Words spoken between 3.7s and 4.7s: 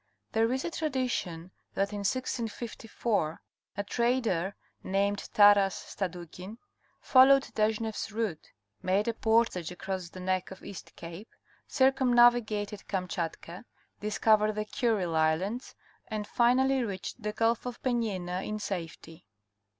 a trader